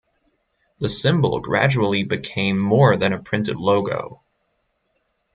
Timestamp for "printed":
3.21-3.57